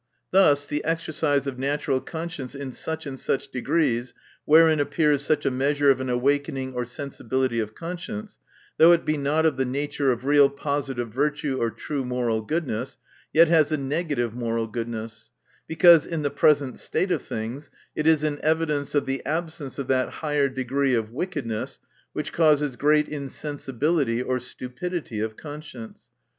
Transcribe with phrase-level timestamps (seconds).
[0.31, 5.51] Thus, the exercise of natural conscience in such and such degrees, wherein appears such a
[5.51, 8.39] measure of an awakening or sensibility of conscience,
[8.79, 12.97] though it be not of the nature of real positive virtue or true moral goodness,
[13.31, 15.29] yet has a negative moral goodness;
[15.67, 19.87] because in the present state of things, it is an evidence of the absence of
[19.87, 21.79] that higher decree of wickedness,
[22.11, 26.07] which causes great insensibility or stupidity of conscience.